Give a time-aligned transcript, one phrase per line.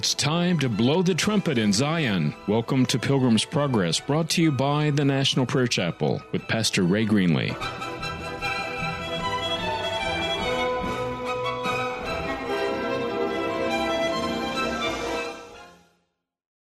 [0.00, 2.34] It's time to blow the trumpet in Zion.
[2.48, 7.04] Welcome to Pilgrim's Progress, brought to you by the National Prayer Chapel with Pastor Ray
[7.04, 7.54] Greenley.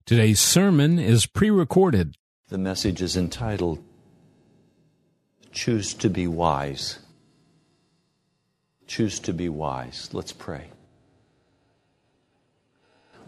[0.05, 2.15] Today's sermon is pre recorded.
[2.50, 3.84] The message is entitled
[5.52, 7.00] Choose to be Wise.
[8.86, 10.09] Choose to be wise.
[10.13, 10.73] Let's pray.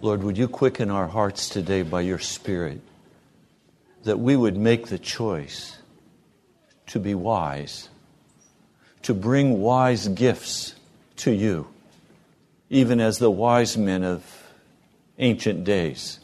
[0.01, 2.81] Lord, would you quicken our hearts today by your Spirit
[4.03, 5.77] that we would make the choice
[6.87, 7.89] to be wise,
[9.01, 10.75] to bring wise gifts
[11.17, 11.67] to you,
[12.69, 14.23] even as the wise men of
[15.17, 16.19] ancient days.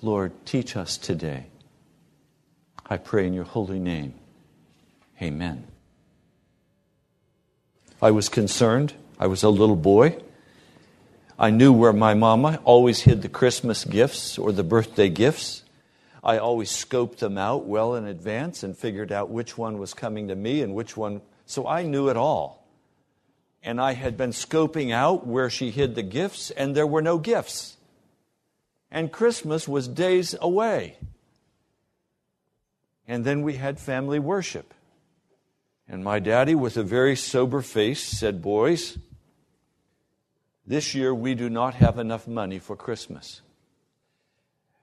[0.00, 1.46] Lord, teach us today.
[2.88, 4.14] I pray in your holy name.
[5.20, 5.66] Amen.
[8.00, 8.94] I was concerned.
[9.18, 10.18] I was a little boy.
[11.42, 15.64] I knew where my mama always hid the Christmas gifts or the birthday gifts.
[16.22, 20.28] I always scoped them out well in advance and figured out which one was coming
[20.28, 21.20] to me and which one.
[21.44, 22.64] So I knew it all.
[23.60, 27.18] And I had been scoping out where she hid the gifts, and there were no
[27.18, 27.76] gifts.
[28.88, 30.96] And Christmas was days away.
[33.08, 34.72] And then we had family worship.
[35.88, 38.96] And my daddy, with a very sober face, said, Boys,
[40.72, 43.42] this year we do not have enough money for Christmas.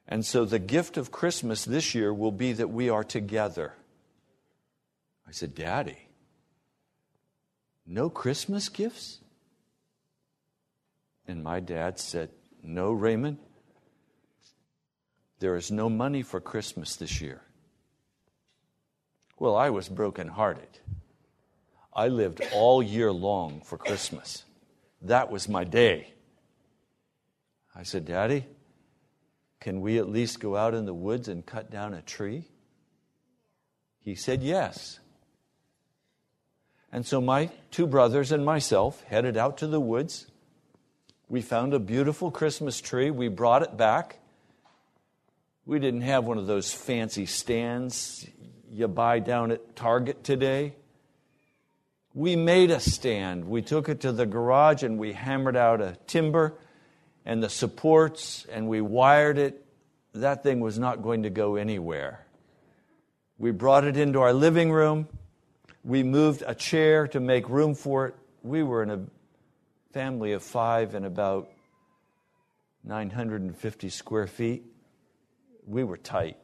[0.08, 3.74] And so the gift of Christmas this year will be that we are together.
[5.28, 5.98] I said, Daddy,
[7.88, 9.18] no Christmas gifts?
[11.28, 12.30] And my dad said,
[12.62, 13.40] No, Raymond.
[15.40, 17.42] There is no money for Christmas this year.
[19.40, 20.70] Well, I was brokenhearted.
[21.92, 24.44] I lived all year long for Christmas.
[25.02, 26.14] That was my day.
[27.76, 28.46] I said, Daddy,
[29.60, 32.46] can we at least go out in the woods and cut down a tree?
[34.02, 35.00] He said, Yes.
[36.92, 40.26] And so my two brothers and myself headed out to the woods.
[41.28, 43.12] We found a beautiful Christmas tree.
[43.12, 44.18] We brought it back.
[45.66, 48.28] We didn't have one of those fancy stands
[48.72, 50.76] you buy down at Target today.
[52.14, 53.46] We made a stand.
[53.46, 56.56] We took it to the garage and we hammered out a timber
[57.26, 59.64] and the supports and we wired it.
[60.14, 62.26] That thing was not going to go anywhere.
[63.38, 65.08] We brought it into our living room.
[65.84, 68.16] We moved a chair to make room for it.
[68.42, 69.02] We were in a
[69.94, 71.50] family of five and about
[72.84, 74.66] 950 square feet.
[75.68, 76.38] We were tight.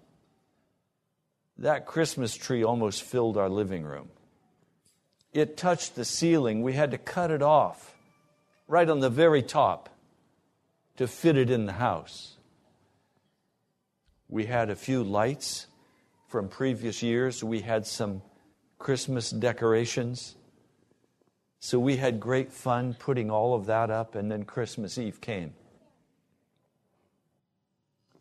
[1.57, 4.09] That Christmas tree almost filled our living room
[5.35, 6.63] it touched the ceiling.
[6.63, 7.93] We had to cut it off
[8.69, 9.89] right on the very top
[10.95, 12.37] to fit it in the house.
[14.29, 15.67] We had a few lights
[16.29, 17.43] from previous years.
[17.43, 18.21] We had some
[18.79, 20.35] Christmas decorations.
[21.59, 25.53] So we had great fun putting all of that up, and then Christmas Eve came.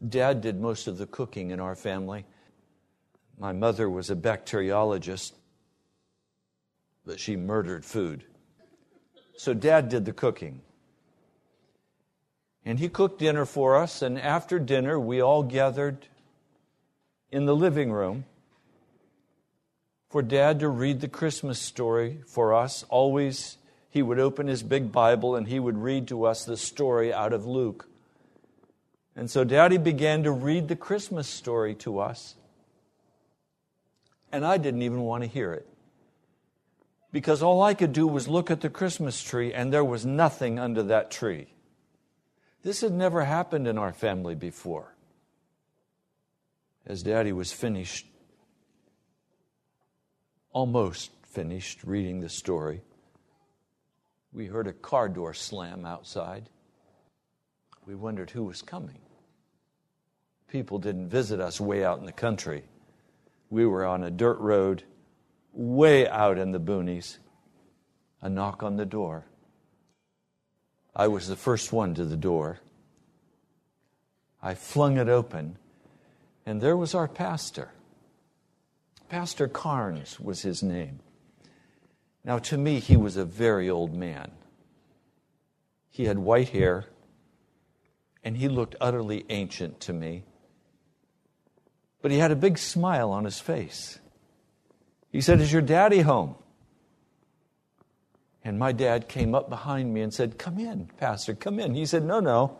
[0.07, 2.25] Dad did most of the cooking in our family.
[3.39, 5.33] My mother was a bacteriologist,
[7.07, 8.25] but she murdered food.
[9.37, 10.61] So dad did the cooking.
[12.65, 16.07] And he cooked dinner for us, and after dinner, we all gathered
[17.31, 18.25] in the living room
[20.09, 22.85] for dad to read the Christmas story for us.
[22.89, 23.59] Always,
[23.91, 27.33] he would open his big Bible and he would read to us the story out
[27.33, 27.89] of Luke.
[29.17, 32.37] And so daddy began to read the Christmas story to us.
[34.33, 35.69] And I didn't even want to hear it
[37.15, 40.59] because all I could do was look at the Christmas tree and there was nothing
[40.59, 41.47] under that tree.
[42.65, 44.97] This had never happened in our family before.
[46.85, 48.05] As Daddy was finished,
[50.51, 52.83] almost finished reading the story,
[54.33, 56.49] we heard a car door slam outside.
[57.87, 58.99] We wondered who was coming.
[60.49, 62.65] People didn't visit us way out in the country.
[63.51, 64.83] We were on a dirt road
[65.55, 67.19] way out in the boonies,
[68.21, 69.25] a knock on the door.
[70.95, 72.59] I was the first one to the door.
[74.43, 75.57] I flung it open,
[76.45, 77.71] and there was our pastor.
[79.09, 81.01] Pastor Carnes was his name.
[82.25, 84.31] Now, to me, he was a very old man.
[85.91, 86.87] He had white hair,
[88.23, 90.25] and he looked utterly ancient to me.
[92.03, 93.99] But he had a big smile on his face.
[95.15, 96.35] He said, Is your daddy home?
[98.43, 101.73] And my dad came up behind me and said, Come in, Pastor, come in.
[101.73, 102.59] He said, No, no,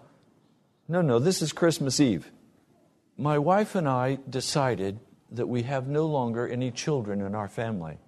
[0.87, 2.31] no, no, this is Christmas Eve.
[3.19, 5.01] My wife and I decided
[5.33, 7.99] that we have no longer any children in our family.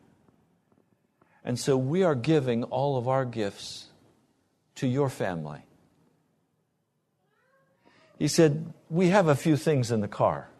[1.44, 3.86] And so we are giving all of our gifts
[4.76, 5.64] to your family.
[8.16, 10.50] He said, We have a few things in the car.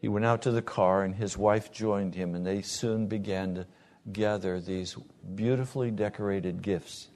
[0.00, 3.54] He went out to the car, and his wife joined him, and they soon began
[3.54, 3.66] to
[4.10, 4.96] gather these
[5.34, 7.08] beautifully decorated gifts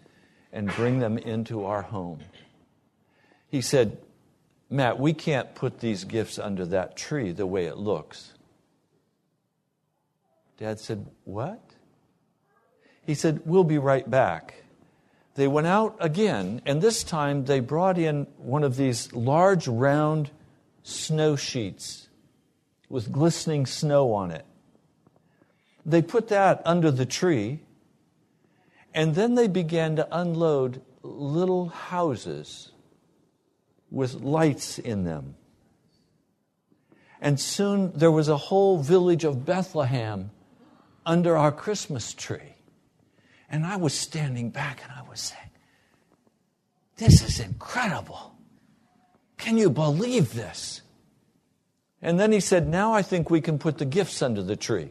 [0.53, 2.21] and bring them into our home.
[3.49, 3.97] He said,
[4.69, 8.35] Matt, we can't put these gifts under that tree the way it looks.
[10.59, 11.63] Dad said, What?
[13.07, 14.63] He said, We'll be right back.
[15.37, 20.31] They went out again, and this time they brought in one of these large, round
[20.83, 22.04] snow sheets
[22.95, 24.45] with glistening snow on it.
[25.85, 27.59] They put that under the tree,
[28.95, 32.71] and then they began to unload little houses
[33.91, 35.35] with lights in them.
[37.21, 40.31] And soon there was a whole village of Bethlehem
[41.05, 42.55] under our Christmas tree.
[43.51, 45.51] And I was standing back and I was saying,
[46.99, 48.37] This is incredible.
[49.37, 50.81] Can you believe this?
[52.05, 54.91] And then he said, Now I think we can put the gifts under the tree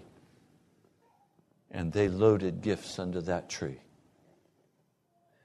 [1.69, 3.77] and they loaded gifts under that tree.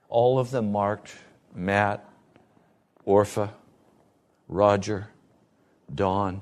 [0.08, 1.14] All of them marked
[1.54, 2.08] Matt,
[3.06, 3.50] Orpha,
[4.48, 5.08] Roger,
[5.94, 6.40] Don,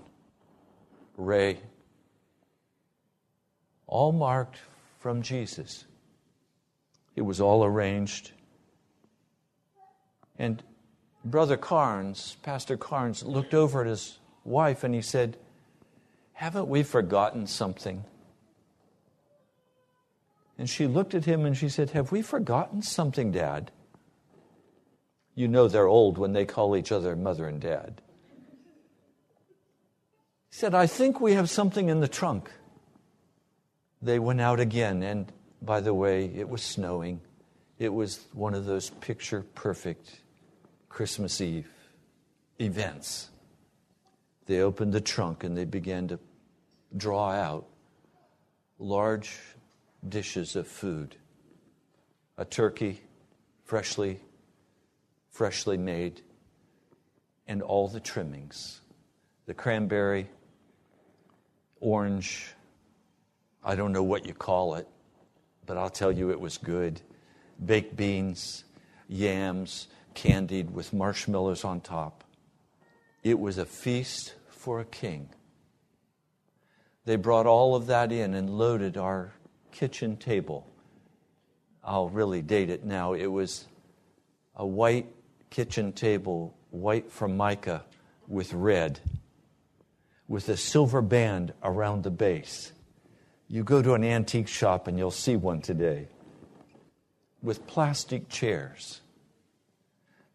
[1.16, 1.58] Ray,
[3.88, 4.58] all marked
[5.00, 5.86] from Jesus.
[7.16, 8.30] It was all arranged.
[10.38, 10.62] And
[11.24, 15.36] Brother Carnes, Pastor Carnes, looked over at his wife and he said,
[16.32, 18.04] Haven't we forgotten something?
[20.58, 23.70] And she looked at him and she said, Have we forgotten something, Dad?
[25.34, 28.00] You know they're old when they call each other mother and dad.
[30.48, 32.50] He said, I think we have something in the trunk.
[34.00, 37.20] They went out again, and by the way, it was snowing.
[37.78, 40.20] It was one of those picture perfect
[40.88, 41.70] Christmas Eve
[42.58, 43.28] events.
[44.46, 46.18] They opened the trunk and they began to
[46.96, 47.66] draw out
[48.78, 49.38] large
[50.08, 51.16] dishes of food
[52.38, 53.00] a turkey,
[53.64, 54.20] freshly,
[55.30, 56.20] freshly made,
[57.48, 58.80] and all the trimmings
[59.46, 60.28] the cranberry,
[61.80, 62.52] orange,
[63.64, 64.88] I don't know what you call it,
[65.64, 67.00] but I'll tell you it was good.
[67.64, 68.64] Baked beans,
[69.08, 72.15] yams, candied with marshmallows on top.
[73.26, 75.30] It was a feast for a king.
[77.06, 79.32] They brought all of that in and loaded our
[79.72, 80.64] kitchen table.
[81.82, 83.14] I'll really date it now.
[83.14, 83.66] It was
[84.54, 85.12] a white
[85.50, 87.84] kitchen table, white formica
[88.28, 89.00] with red,
[90.28, 92.70] with a silver band around the base.
[93.48, 96.06] You go to an antique shop and you'll see one today
[97.42, 99.00] with plastic chairs.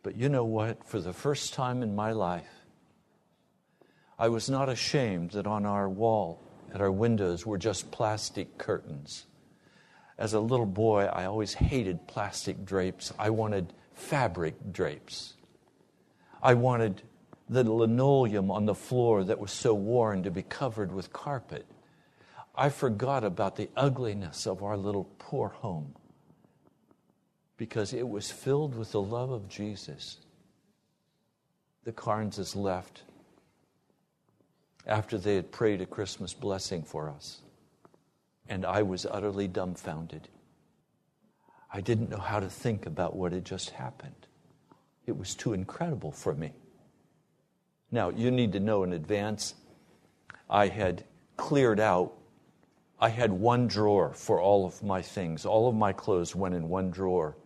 [0.04, 0.86] But you know what?
[0.90, 2.61] For the first time in my life,
[4.22, 9.26] I was not ashamed that on our wall, at our windows, were just plastic curtains.
[10.16, 13.12] As a little boy, I always hated plastic drapes.
[13.18, 15.34] I wanted fabric drapes.
[16.40, 17.02] I wanted
[17.50, 21.66] the linoleum on the floor that was so worn to be covered with carpet.
[22.54, 25.96] I forgot about the ugliness of our little poor home
[27.58, 30.18] because it was filled with the love of Jesus.
[31.86, 33.02] The Carneses left
[34.88, 37.42] after they had prayed a Christmas blessing for us
[38.52, 40.28] and I was utterly dumbfounded.
[41.74, 44.28] I didn't know how to think about what had just happened.
[45.06, 46.52] It was too incredible for me.
[47.92, 49.56] Now, you need to know in advance,
[50.50, 51.06] I had
[51.38, 52.12] cleared out,
[53.00, 55.46] I had one drawer for all of my things.
[55.46, 57.38] All of my clothes went in one drawer.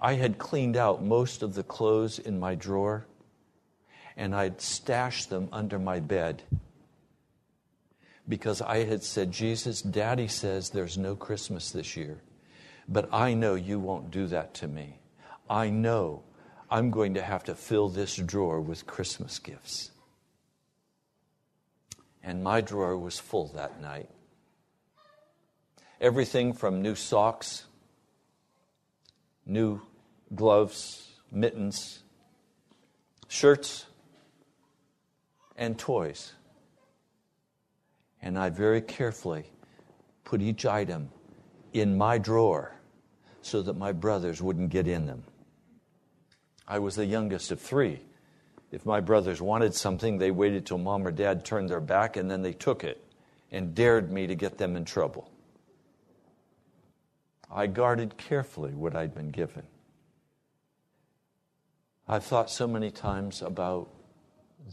[0.00, 3.06] I had cleaned out most of the clothes in my drawer,
[4.18, 6.42] and I'd stash them under my bed
[8.28, 12.18] because I had said, Jesus, Daddy says there's no Christmas this year,
[12.88, 14.98] but I know you won't do that to me.
[15.48, 16.24] I know
[16.68, 19.92] I'm going to have to fill this drawer with Christmas gifts.
[22.22, 24.10] And my drawer was full that night.
[26.00, 27.64] Everything from new socks,
[29.46, 29.80] new
[30.34, 32.00] gloves, mittens,
[33.28, 33.86] shirts,
[35.58, 36.32] and toys.
[38.22, 39.50] And I very carefully
[40.24, 41.10] put each item
[41.72, 42.74] in my drawer
[43.42, 45.24] so that my brothers wouldn't get in them.
[46.66, 48.00] I was the youngest of three.
[48.70, 52.30] If my brothers wanted something, they waited till mom or dad turned their back and
[52.30, 53.04] then they took it
[53.50, 55.30] and dared me to get them in trouble.
[57.50, 59.62] I guarded carefully what I'd been given.
[62.06, 63.88] I've thought so many times about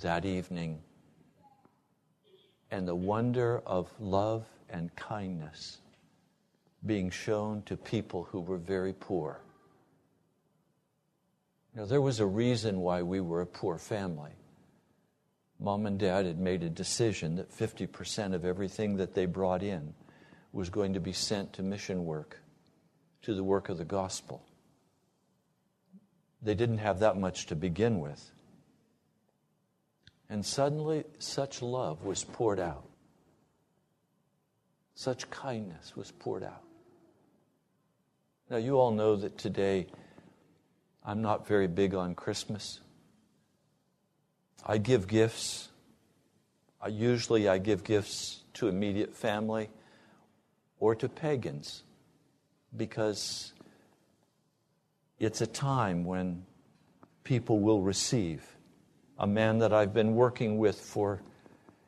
[0.02, 0.80] that evening
[2.72, 5.78] and the wonder of love and kindness
[6.86, 9.40] being shown to people who were very poor.
[11.76, 14.32] Now, there was a reason why we were a poor family.
[15.60, 19.94] Mom and dad had made a decision that 50% of everything that they brought in
[20.52, 22.40] was going to be sent to mission work,
[23.24, 24.44] to the work of the gospel.
[26.42, 28.32] They didn't have that much to begin with.
[30.30, 32.88] And suddenly, such love was poured out.
[34.96, 36.64] Such kindness was poured out.
[38.50, 39.88] Now, you all know that today
[41.04, 42.80] I'm not very big on Christmas.
[44.66, 45.70] I give gifts.
[46.82, 49.70] I, usually, I give gifts to immediate family
[50.80, 51.84] or to pagans
[52.76, 53.54] because
[55.20, 56.46] it's a time when
[57.24, 58.55] people will receive.
[59.18, 61.22] A man that I've been working with for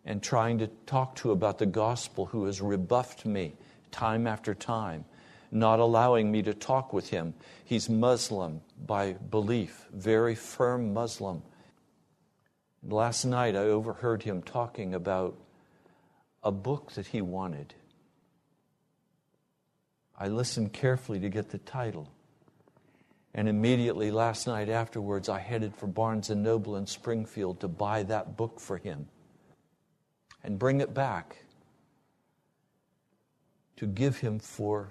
[0.05, 3.53] and trying to talk to about the gospel who has rebuffed me
[3.91, 5.05] time after time
[5.51, 7.33] not allowing me to talk with him.
[7.63, 11.41] He's Muslim by belief, very firm Muslim.
[12.83, 15.37] Last night I overheard him talking about
[16.43, 17.73] a book that he wanted.
[20.19, 22.09] I listened carefully to get the title.
[23.37, 28.01] And immediately last night afterwards, I headed for Barnes and Noble in Springfield to buy
[28.03, 29.07] that book for him
[30.43, 31.45] and bring it back
[33.75, 34.89] to give him for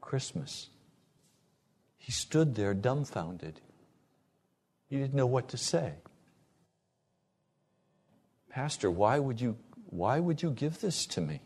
[0.00, 0.68] Christmas.
[1.98, 3.60] He stood there dumbfounded.
[4.88, 5.94] He didn't know what to say.
[8.50, 9.56] Pastor, why would you
[9.86, 11.40] why would you give this to me?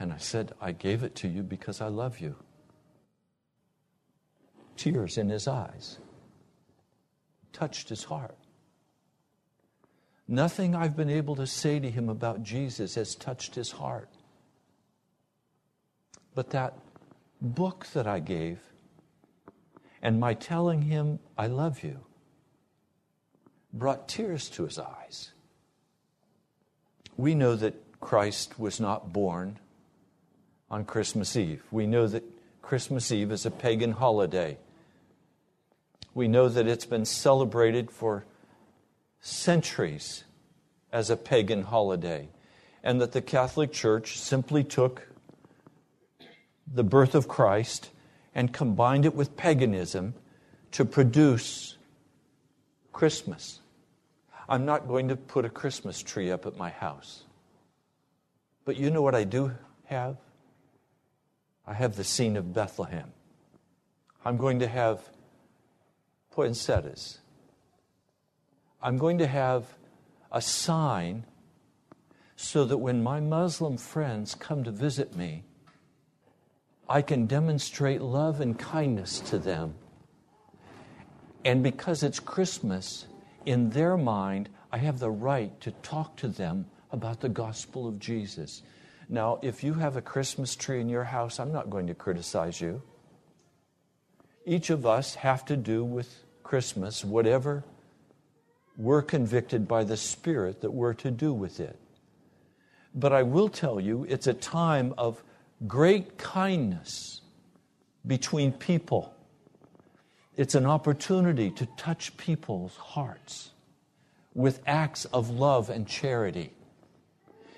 [0.00, 2.34] And I said, I gave it to you because I love you.
[4.76, 5.98] Tears in his eyes
[7.52, 8.36] touched his heart.
[10.26, 14.08] Nothing I've been able to say to him about Jesus has touched his heart.
[16.34, 16.78] But that
[17.40, 18.58] book that I gave
[20.00, 22.00] and my telling him, I love you,
[23.72, 25.32] brought tears to his eyes.
[27.16, 29.58] We know that Christ was not born
[30.70, 31.62] on Christmas Eve.
[31.70, 32.24] We know that
[32.62, 34.56] Christmas Eve is a pagan holiday.
[36.14, 38.24] We know that it's been celebrated for
[39.20, 40.24] centuries
[40.92, 42.28] as a pagan holiday,
[42.82, 45.08] and that the Catholic Church simply took
[46.72, 47.90] the birth of Christ
[48.34, 50.14] and combined it with paganism
[50.72, 51.76] to produce
[52.92, 53.60] Christmas.
[54.48, 57.24] I'm not going to put a Christmas tree up at my house.
[58.64, 59.52] But you know what I do
[59.84, 60.16] have?
[61.66, 63.12] I have the scene of Bethlehem.
[64.24, 65.00] I'm going to have
[66.30, 67.18] poinsettias.
[68.82, 69.66] I'm going to have
[70.30, 71.24] a sign
[72.36, 75.44] so that when my Muslim friends come to visit me,
[76.88, 79.74] I can demonstrate love and kindness to them.
[81.44, 83.06] And because it's Christmas,
[83.46, 87.98] in their mind, I have the right to talk to them about the gospel of
[87.98, 88.62] Jesus.
[89.12, 92.62] Now, if you have a Christmas tree in your house, I'm not going to criticize
[92.62, 92.80] you.
[94.46, 97.62] Each of us have to do with Christmas whatever
[98.78, 101.78] we're convicted by the Spirit that we're to do with it.
[102.94, 105.22] But I will tell you, it's a time of
[105.66, 107.20] great kindness
[108.06, 109.14] between people.
[110.38, 113.50] It's an opportunity to touch people's hearts
[114.32, 116.54] with acts of love and charity.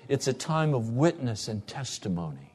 [0.07, 2.53] It's a time of witness and testimony.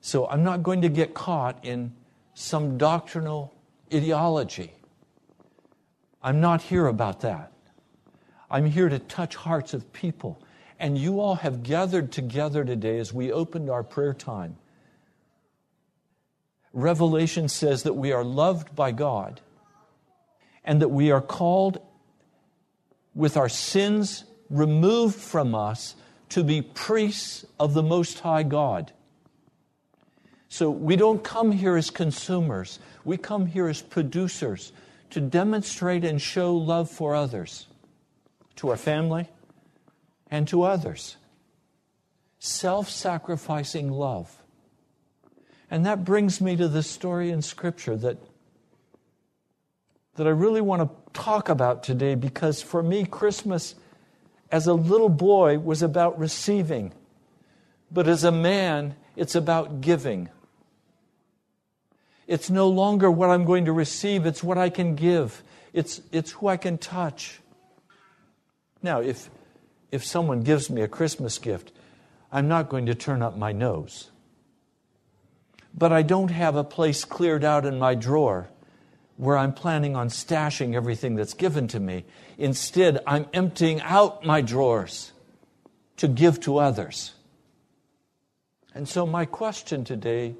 [0.00, 1.94] So I'm not going to get caught in
[2.34, 3.54] some doctrinal
[3.92, 4.72] ideology.
[6.22, 7.52] I'm not here about that.
[8.50, 10.42] I'm here to touch hearts of people
[10.78, 14.56] and you all have gathered together today as we opened our prayer time.
[16.72, 19.40] Revelation says that we are loved by God
[20.64, 21.78] and that we are called
[23.14, 25.96] with our sins removed from us
[26.28, 28.92] to be priests of the Most High God.
[30.48, 34.72] So we don't come here as consumers, we come here as producers
[35.10, 37.66] to demonstrate and show love for others,
[38.56, 39.28] to our family,
[40.30, 41.16] and to others.
[42.38, 44.42] self sacrificing love.
[45.70, 48.18] And that brings me to the story in Scripture that,
[50.16, 53.74] that I really want to talk about today because for me, Christmas
[54.52, 56.92] as a little boy was about receiving,
[57.90, 60.28] but as a man, it's about giving.
[62.26, 65.42] It's no longer what I'm going to receive, it's what I can give,
[65.72, 67.40] it's, it's who I can touch.
[68.82, 69.30] Now, if,
[69.90, 71.72] if someone gives me a Christmas gift,
[72.30, 74.10] I'm not going to turn up my nose.
[75.74, 78.50] But I don't have a place cleared out in my drawer
[79.22, 82.04] where I'm planning on stashing everything that's given to me.
[82.38, 85.12] Instead, I'm emptying out my drawers
[85.98, 87.14] to give to others.
[88.74, 90.34] And so, my question today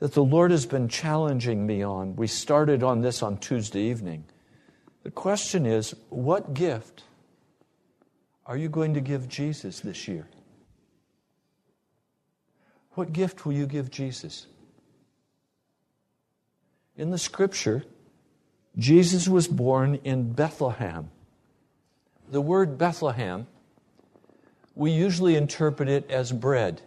[0.00, 4.24] that the Lord has been challenging me on, we started on this on Tuesday evening.
[5.04, 7.04] The question is what gift
[8.44, 10.26] are you going to give Jesus this year?
[12.94, 14.48] What gift will you give Jesus?
[17.00, 17.82] In the scripture,
[18.76, 21.10] Jesus was born in Bethlehem.
[22.30, 23.46] The word Bethlehem,
[24.74, 26.82] we usually interpret it as bread.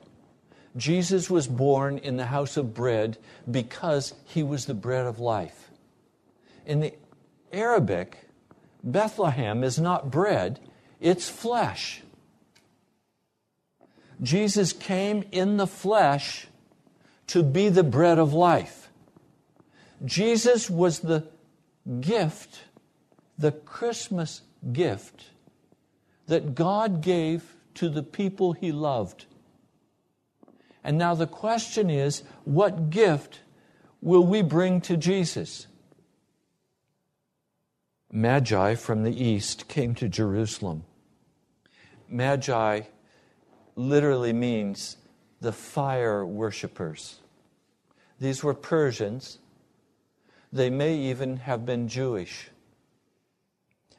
[0.78, 3.18] Jesus was born in the house of bread
[3.50, 5.72] because he was the bread of life.
[6.68, 6.94] In the
[7.52, 8.20] Arabic,
[8.84, 10.60] Bethlehem is not bread,
[11.02, 12.04] it's flesh.
[14.22, 16.46] Jesus came in the flesh
[17.26, 18.83] to be the bread of life.
[20.06, 21.28] Jesus was the
[22.02, 22.62] gift,
[23.38, 24.42] the Christmas
[24.72, 25.26] gift
[26.28, 29.26] that God gave to the people he loved.
[30.84, 33.40] And now the question is what gift
[34.02, 35.68] will we bring to Jesus?
[38.12, 40.84] Magi from the east came to Jerusalem.
[42.08, 42.82] Magi
[43.76, 44.98] literally means
[45.42, 47.20] the fire worshippers.
[48.20, 49.40] These were Persians.
[50.54, 52.50] They may even have been Jewish.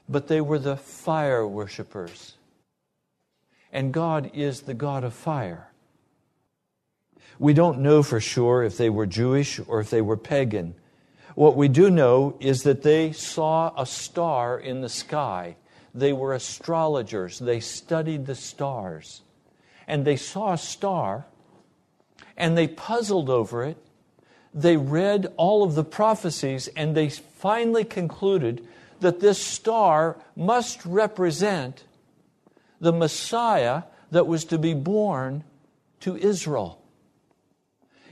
[0.08, 2.34] But they were the fire worshippers.
[3.72, 5.72] And God is the God of fire.
[7.40, 10.76] We don't know for sure if they were Jewish or if they were pagan.
[11.34, 15.56] What we do know is that they saw a star in the sky.
[15.92, 19.22] They were astrologers, they studied the stars.
[19.88, 21.26] And they saw a star
[22.36, 23.76] and they puzzled over it.
[24.54, 28.66] They read all of the prophecies and they finally concluded
[29.00, 31.84] that this star must represent
[32.80, 35.42] the Messiah that was to be born
[36.00, 36.80] to Israel.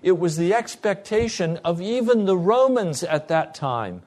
[0.03, 4.03] It was the expectation of even the Romans at that time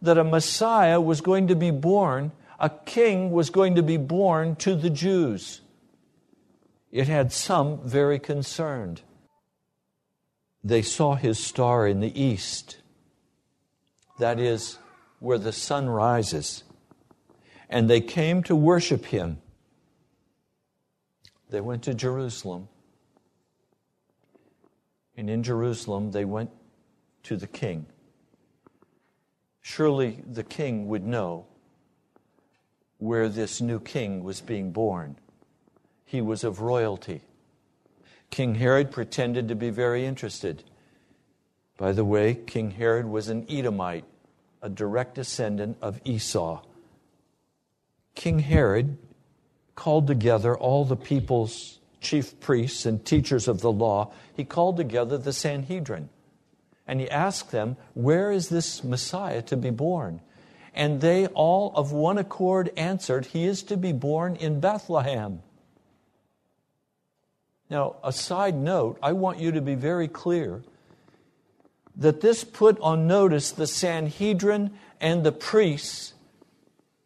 [0.00, 4.54] that a Messiah was going to be born, a king was going to be born
[4.56, 5.60] to the Jews.
[6.92, 9.02] It had some very concerned.
[10.64, 12.78] They saw his star in the east,
[14.18, 14.78] that is,
[15.18, 16.64] where the sun rises,
[17.68, 19.38] and they came to worship him.
[21.50, 22.68] They went to Jerusalem
[25.16, 26.50] and in Jerusalem, they went
[27.24, 27.86] to the king.
[29.60, 31.46] Surely the king would know
[32.98, 35.16] where this new king was being born.
[36.04, 37.22] He was of royalty.
[38.32, 40.64] King Herod pretended to be very interested.
[41.76, 44.06] By the way, King Herod was an Edomite,
[44.62, 46.62] a direct descendant of Esau.
[48.14, 48.96] King Herod
[49.74, 55.18] called together all the people's chief priests and teachers of the law, he called together
[55.18, 56.08] the Sanhedrin.
[56.86, 60.22] And he asked them, Where is this Messiah to be born?
[60.74, 65.42] And they all of one accord answered, He is to be born in Bethlehem.
[67.72, 70.62] Now, a side note, I want you to be very clear
[71.96, 76.12] that this put on notice the Sanhedrin and the priests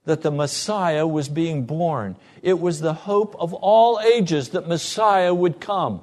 [0.07, 2.17] that the Messiah was being born.
[2.43, 6.01] It was the hope of all ages that Messiah would come.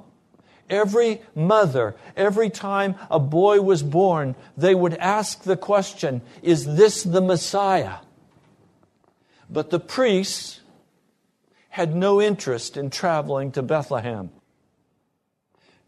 [0.70, 7.02] Every mother, every time a boy was born, they would ask the question Is this
[7.02, 7.96] the Messiah?
[9.50, 10.60] But the priests
[11.68, 14.30] had no interest in traveling to Bethlehem.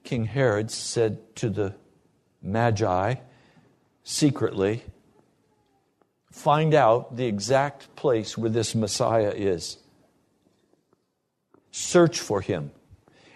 [0.06, 1.74] King Herod said to the
[2.40, 3.16] Magi
[4.04, 4.84] secretly,
[6.30, 9.78] find out the exact place where this Messiah is.
[11.72, 12.70] Search for him.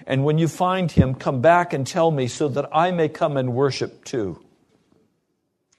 [0.07, 3.37] And when you find him, come back and tell me so that I may come
[3.37, 4.41] and worship too.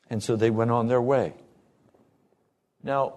[0.10, 1.34] And so they went on their way.
[2.84, 3.14] Now,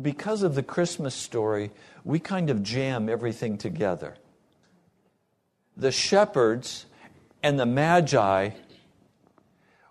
[0.00, 1.72] because of the Christmas story,
[2.04, 4.14] we kind of jam everything together.
[5.76, 6.86] The shepherds
[7.42, 8.50] and the magi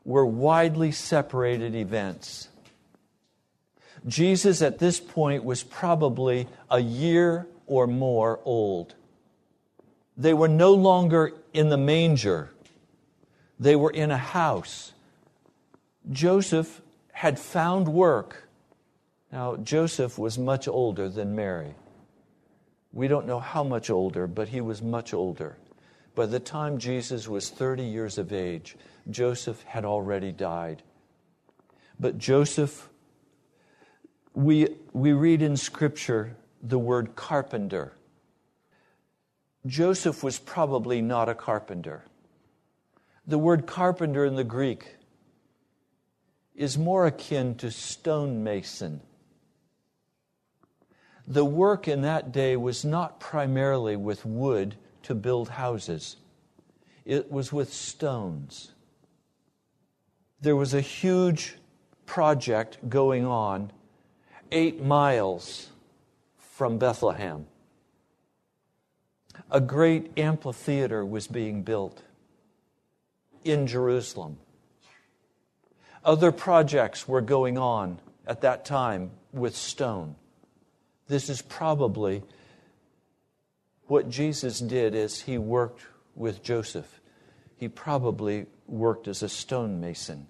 [0.03, 2.49] were widely separated events.
[4.07, 8.93] Jesus at this point was probably a year or more old.
[10.17, 12.51] They were no longer in the manger,
[13.59, 14.91] they were in a house.
[16.11, 18.47] Joseph had found work.
[19.31, 21.73] Now, Joseph was much older than Mary.
[22.93, 25.57] We don't know how much older, but he was much older.
[26.15, 28.77] By the time Jesus was 30 years of age,
[29.09, 30.81] Joseph had already died.
[31.99, 32.89] But Joseph,
[34.33, 37.93] we, we read in Scripture the word carpenter.
[39.65, 42.05] Joseph was probably not a carpenter.
[43.27, 44.95] The word carpenter in the Greek
[46.55, 49.01] is more akin to stonemason.
[51.27, 56.17] The work in that day was not primarily with wood to build houses,
[57.05, 58.71] it was with stones.
[60.41, 61.55] There was a huge
[62.05, 63.71] project going on
[64.51, 65.69] eight miles
[66.37, 67.45] from Bethlehem.
[69.51, 72.01] A great amphitheater was being built
[73.43, 74.37] in Jerusalem.
[76.03, 80.15] Other projects were going on at that time with stone.
[81.07, 82.23] This is probably
[83.87, 85.83] what Jesus did is he worked
[86.15, 86.99] with Joseph.
[87.57, 90.27] He probably worked as a stonemason.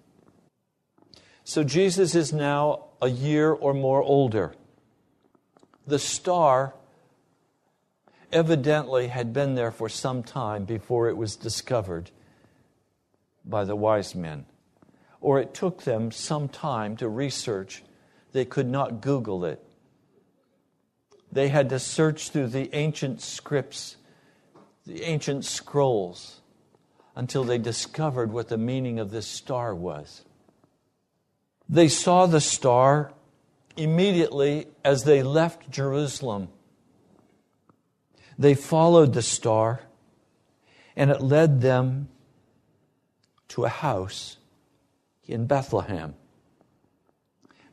[1.44, 4.54] So Jesus is now a year or more older
[5.86, 6.74] the star
[8.32, 12.10] evidently had been there for some time before it was discovered
[13.44, 14.46] by the wise men.
[15.20, 17.82] Or it took them some time to research.
[18.32, 19.62] They could not Google it.
[21.36, 23.98] They had to search through the ancient scripts,
[24.86, 26.40] the ancient scrolls,
[27.14, 30.24] until they discovered what the meaning of this star was.
[31.68, 33.12] They saw the star
[33.76, 36.48] immediately as they left Jerusalem,
[38.38, 39.82] they followed the star,
[40.96, 42.08] and it led them
[43.48, 44.38] to a house
[45.26, 46.14] in Bethlehem.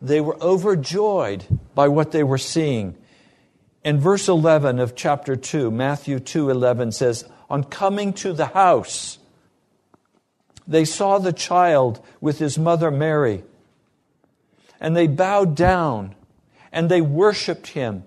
[0.01, 2.97] They were overjoyed by what they were seeing.
[3.83, 9.17] And verse 11 of chapter 2, Matthew 2:11 says, "On coming to the house,
[10.67, 13.43] they saw the child with his mother Mary,
[14.79, 16.15] and they bowed down
[16.73, 18.03] and they worshiped him.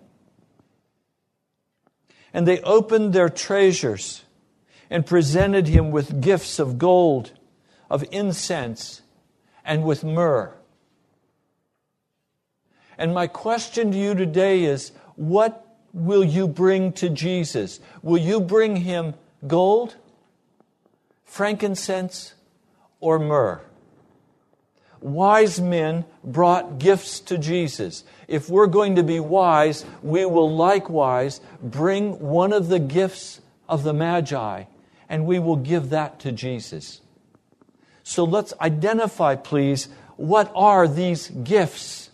[2.35, 4.25] And they opened their treasures
[4.91, 7.33] and presented him with gifts of gold,
[7.89, 9.01] of incense,
[9.65, 10.53] and with myrrh.
[12.99, 15.66] And my question to you today is what
[15.97, 17.81] will you bring to Jesus?
[18.03, 19.15] Will you bring him
[19.47, 19.97] gold,
[21.25, 22.35] frankincense,
[23.01, 23.63] or myrrh?
[25.01, 28.05] wise men brought gifts to Jesus.
[28.27, 33.85] If we're going to be wise, we will likewise bring one of the gifts of
[33.85, 34.65] the Magi
[35.09, 37.01] and we will give that to Jesus.
[38.03, 42.11] So let's identify, please, what are these gifts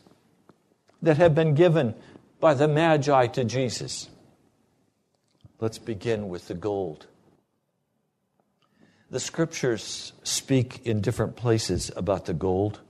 [1.00, 1.94] that have been given
[2.42, 4.08] by the Magi to Jesus?
[5.60, 7.06] Let's begin with the gold.
[9.10, 12.80] The scriptures speak in different places about the gold.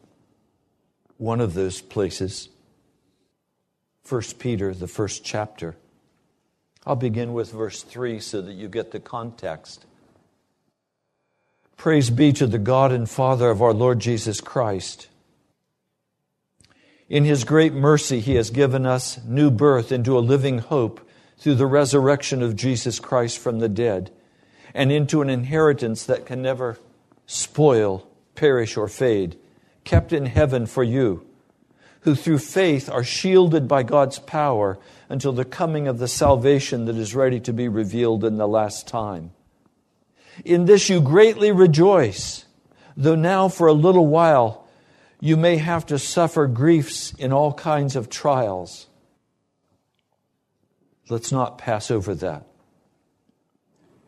[1.19, 2.49] One of those places,
[4.09, 5.77] 1 Peter, the first chapter.
[6.87, 9.85] I'll begin with verse 3 so that you get the context.
[11.77, 15.09] Praise be to the God and Father of our Lord Jesus Christ.
[17.13, 21.57] In his great mercy, he has given us new birth into a living hope through
[21.57, 24.11] the resurrection of Jesus Christ from the dead
[24.73, 26.79] and into an inheritance that can never
[27.27, 29.37] spoil, perish, or fade,
[29.85, 31.27] kept in heaven for you,
[32.01, 34.79] who through faith are shielded by God's power
[35.11, 38.89] until the coming of the salvation that is ready to be revealed in the last
[38.89, 39.33] time.
[40.47, 42.47] In this you greatly rejoice,
[42.97, 44.62] though now for a little while
[45.23, 48.89] you may have to suffer griefs in all kinds of trials.
[51.09, 52.45] Let's not pass over that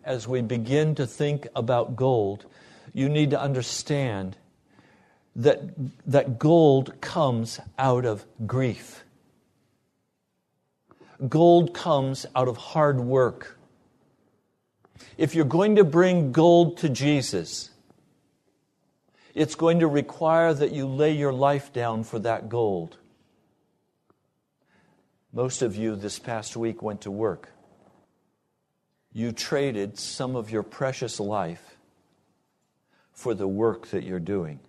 [0.05, 2.47] as we begin to think about gold,
[2.93, 4.37] you need to understand
[5.37, 5.61] that,
[6.07, 9.05] that gold comes out of grief.
[11.29, 13.59] Gold comes out of hard work.
[15.17, 17.71] If you're going to bring gold to Jesus,
[19.35, 22.97] it's going to require that you lay your life down for that gold.
[25.33, 27.49] Most of you this past week went to work.
[29.13, 31.77] You traded some of your precious life
[33.13, 34.61] for the work that you're doing.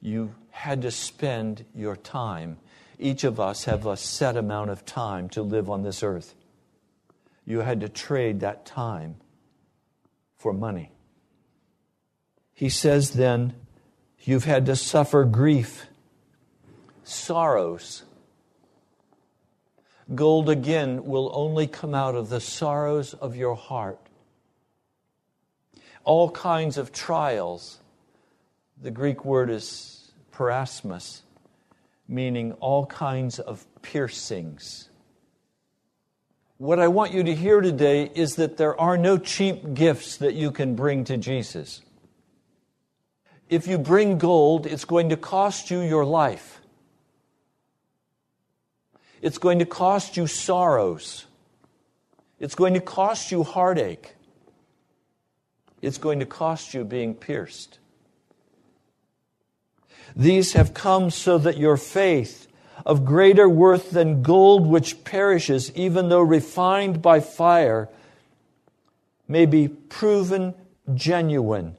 [0.00, 2.58] You had to spend your time.
[2.98, 6.34] Each of us have a set amount of time to live on this earth.
[7.44, 9.16] You had to trade that time
[10.36, 10.92] for money.
[12.54, 13.54] He says then,
[14.20, 15.86] you've had to suffer grief,
[17.02, 18.04] sorrows.
[20.14, 23.98] Gold again will only come out of the sorrows of your heart.
[26.04, 27.80] All kinds of trials.
[28.80, 31.22] The Greek word is peirasmos,
[32.06, 34.90] meaning all kinds of piercings.
[36.58, 40.34] What I want you to hear today is that there are no cheap gifts that
[40.34, 41.82] you can bring to Jesus.
[43.48, 46.60] If you bring gold, it's going to cost you your life.
[49.20, 51.26] It's going to cost you sorrows.
[52.38, 54.14] It's going to cost you heartache.
[55.80, 57.78] It's going to cost you being pierced.
[60.16, 62.48] These have come so that your faith
[62.84, 67.88] of greater worth than gold which perishes, even though refined by fire,
[69.26, 70.54] may be proven
[70.94, 71.76] genuine.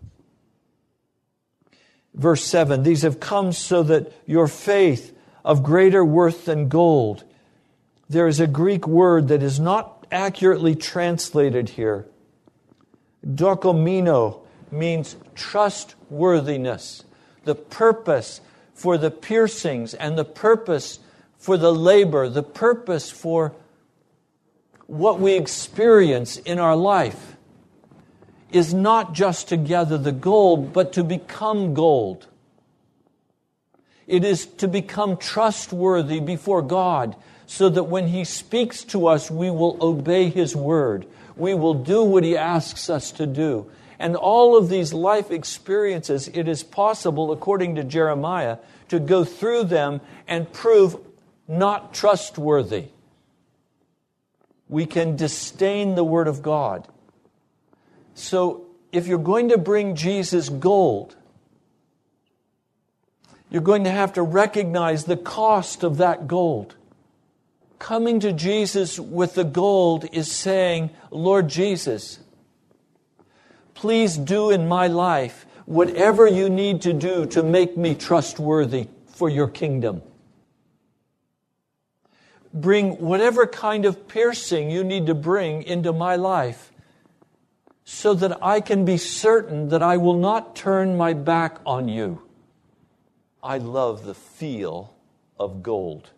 [2.15, 7.23] Verse 7 These have come so that your faith of greater worth than gold.
[8.09, 12.05] There is a Greek word that is not accurately translated here.
[13.25, 17.03] Dokomino means trustworthiness,
[17.43, 18.41] the purpose
[18.73, 20.99] for the piercings and the purpose
[21.37, 23.53] for the labor, the purpose for
[24.87, 27.34] what we experience in our life
[28.51, 32.27] is not just to gather the gold, but to become gold.
[34.07, 37.15] It is to become trustworthy before God
[37.47, 41.05] so that when He speaks to us, we will obey His word.
[41.35, 43.69] We will do what He asks us to do.
[43.97, 48.57] And all of these life experiences, it is possible, according to Jeremiah,
[48.89, 50.97] to go through them and prove
[51.47, 52.85] not trustworthy.
[54.67, 56.87] We can disdain the Word of God.
[58.15, 61.15] So, if you're going to bring Jesus gold,
[63.51, 66.75] you're going to have to recognize the cost of that gold.
[67.77, 72.19] Coming to Jesus with the gold is saying, Lord Jesus,
[73.73, 79.29] please do in my life whatever you need to do to make me trustworthy for
[79.29, 80.01] your kingdom.
[82.53, 86.71] Bring whatever kind of piercing you need to bring into my life
[87.85, 92.23] so that I can be certain that I will not turn my back on you.
[93.43, 94.95] I love the feel
[95.39, 96.09] of gold.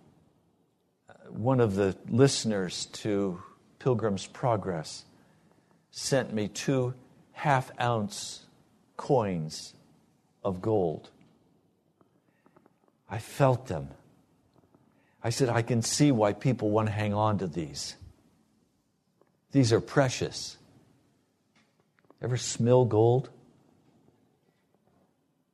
[1.10, 3.44] Uh, one of the listeners to
[3.80, 5.04] Pilgrim's Progress
[5.92, 6.94] sent me two
[7.34, 8.46] half ounce
[8.96, 9.74] coins
[10.44, 11.10] of gold.
[13.10, 13.90] I felt them.
[15.22, 17.96] I said, I can see why people want to hang on to these.
[19.52, 20.57] These are precious.
[22.22, 23.30] Ever smell gold?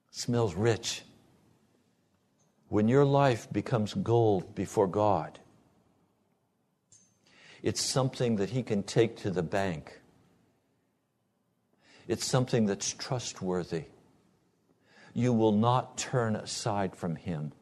[0.10, 1.04] It smells rich.
[2.70, 5.40] When your life becomes gold before God,
[7.62, 10.00] it's something that He can take to the bank
[12.08, 13.86] it's something that's trustworthy.
[15.14, 17.54] You will not turn aside from Him.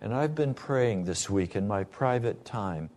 [0.00, 2.90] And I've been praying this week in my private time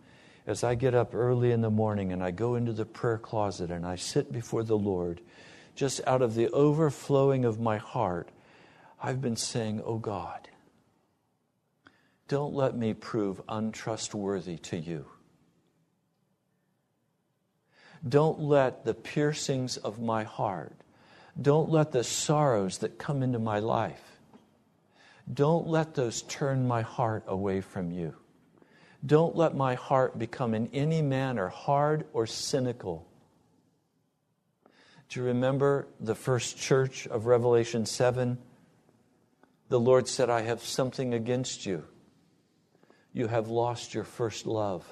[0.48, 3.70] as I get up early in the morning and I go into the prayer closet
[3.70, 5.20] and I sit before the Lord,
[5.74, 8.30] just out of the overflowing of my heart,
[9.00, 10.48] I've been saying, Oh God,
[12.28, 15.04] don't let me prove untrustworthy to you.
[18.08, 20.72] Don't let the piercings of my heart,
[21.40, 24.18] don't let the sorrows that come into my life,
[25.30, 28.14] don't let those turn my heart away from you.
[29.04, 33.06] Don't let my heart become in any manner hard or cynical.
[35.08, 38.38] Do you remember the first church of Revelation 7?
[39.68, 41.84] The Lord said, I have something against you.
[43.12, 44.84] You have lost your first love.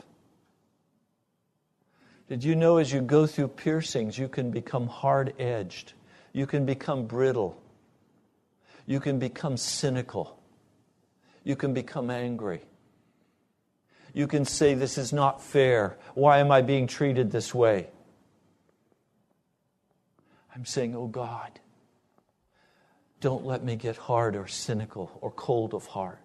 [2.29, 5.93] Did you know as you go through piercings, you can become hard edged?
[6.33, 7.61] You can become brittle.
[8.87, 10.39] You can become cynical.
[11.45, 12.63] You can become angry.
[14.17, 15.99] You can say, This is not fair.
[16.15, 17.91] Why am I being treated this way?
[20.55, 21.61] I'm saying, Oh God,
[23.21, 26.19] don't let me get hard or cynical or cold of heart.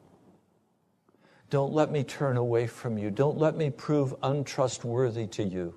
[1.50, 3.12] Don't let me turn away from you.
[3.12, 5.76] Don't let me prove untrustworthy to you.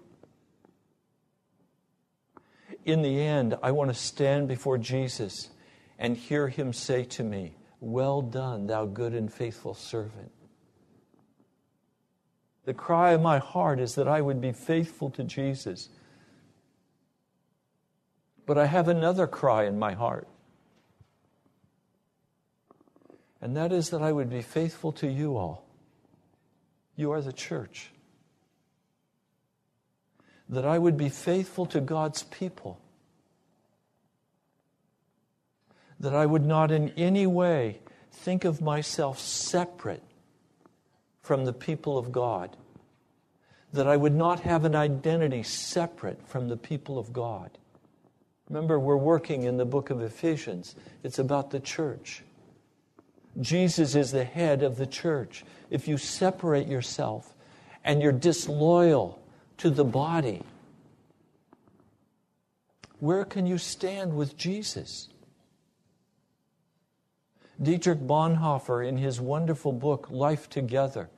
[2.84, 5.48] In the end, I want to stand before Jesus
[5.98, 10.30] and hear him say to me, Well done, thou good and faithful servant.
[12.64, 15.88] The cry of my heart is that I would be faithful to Jesus.
[18.46, 20.28] But I have another cry in my heart.
[23.40, 25.66] And that is that I would be faithful to you all.
[26.96, 27.90] You are the church.
[30.48, 32.80] That I would be faithful to God's people.
[36.00, 40.02] That I would not in any way think of myself separate
[41.24, 42.54] from the people of God.
[43.72, 47.50] That I would not have an identity separate from the people of God.
[48.48, 52.22] Remember, we're working in the book of Ephesians, it's about the church.
[53.40, 55.44] Jesus is the head of the church.
[55.70, 57.34] If you separate yourself
[57.82, 59.20] and you're disloyal
[59.56, 60.42] to the body,
[63.00, 65.08] where can you stand with Jesus?
[67.62, 71.08] Dietrich Bonhoeffer, in his wonderful book, Life Together,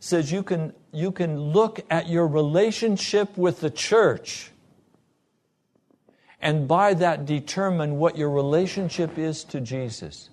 [0.00, 4.50] says you can, you can look at your relationship with the church
[6.44, 10.28] and by that determine what your relationship is to Jesus.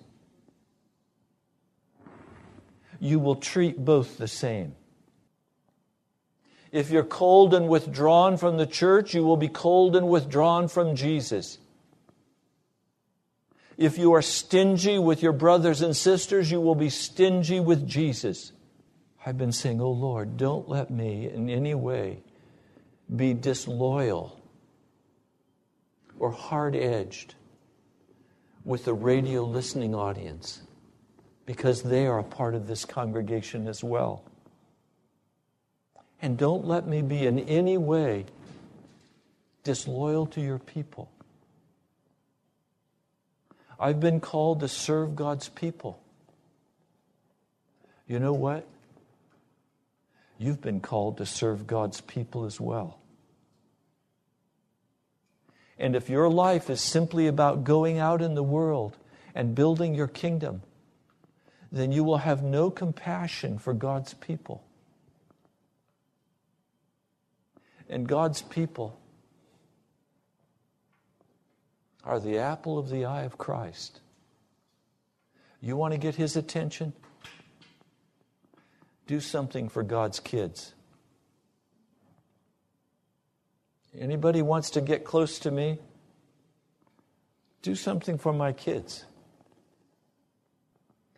[3.00, 4.76] You will treat both the same.
[6.70, 10.96] If you're cold and withdrawn from the church, you will be cold and withdrawn from
[10.96, 11.56] Jesus.
[13.76, 18.52] If you are stingy with your brothers and sisters, you will be stingy with Jesus.
[19.24, 22.22] I've been saying, Oh Lord, don't let me in any way
[23.14, 24.40] be disloyal
[26.18, 27.34] or hard edged
[28.64, 30.62] with the radio listening audience
[31.46, 34.24] because they are a part of this congregation as well.
[36.20, 38.26] And don't let me be in any way
[39.64, 41.10] disloyal to your people.
[43.82, 46.00] I've been called to serve God's people.
[48.06, 48.64] You know what?
[50.38, 53.00] You've been called to serve God's people as well.
[55.80, 58.96] And if your life is simply about going out in the world
[59.34, 60.62] and building your kingdom,
[61.72, 64.62] then you will have no compassion for God's people.
[67.88, 68.96] And God's people
[72.04, 74.00] are the apple of the eye of Christ.
[75.60, 76.92] You want to get his attention?
[79.06, 80.74] Do something for God's kids.
[83.98, 85.78] Anybody wants to get close to me?
[87.60, 89.04] Do something for my kids.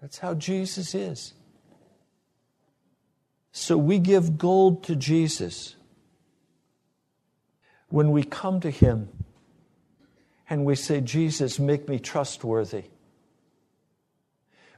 [0.01, 1.33] That's how Jesus is.
[3.53, 5.77] So we give gold to Jesus
[7.89, 9.09] when we come to Him
[10.49, 12.85] and we say, Jesus, make me trustworthy.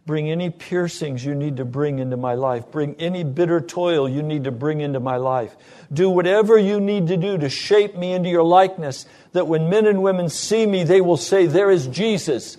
[0.07, 2.71] Bring any piercings you need to bring into my life.
[2.71, 5.57] Bring any bitter toil you need to bring into my life.
[5.93, 9.85] Do whatever you need to do to shape me into your likeness, that when men
[9.85, 12.57] and women see me, they will say, There is Jesus.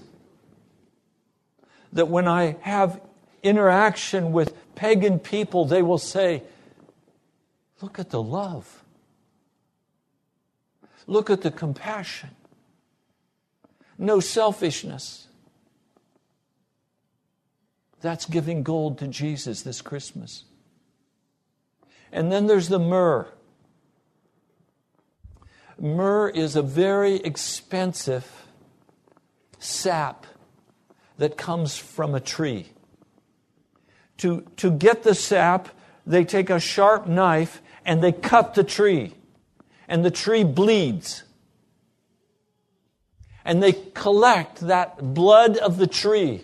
[1.94, 3.00] That when I have
[3.42, 6.44] interaction with pagan people, they will say,
[7.82, 8.84] Look at the love.
[11.06, 12.32] Look at the compassion.
[13.98, 15.28] No selfishness
[18.02, 20.46] that's giving gold to Jesus this Christmas.
[22.12, 23.28] And then there's the myrrh.
[25.80, 28.46] Myrrh is a very expensive
[29.60, 30.26] sap
[31.18, 32.68] that comes from a tree.
[34.18, 35.70] To, to get the sap,
[36.06, 39.14] they take a sharp knife and they cut the tree,
[39.88, 41.24] and the tree bleeds.
[43.48, 46.44] And they collect that blood of the tree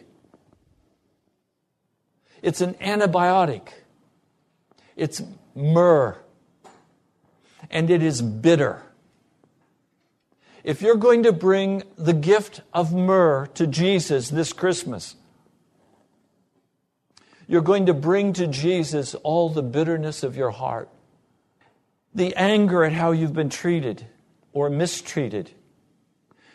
[2.43, 3.69] it's an antibiotic.
[4.97, 5.23] It's
[5.55, 6.17] myrrh.
[7.71, 8.83] And it is bitter.
[10.63, 15.15] If you're going to bring the gift of myrrh to Jesus this Christmas,
[17.47, 20.89] you're going to bring to Jesus all the bitterness of your heart,
[22.13, 24.05] the anger at how you've been treated
[24.51, 25.51] or mistreated.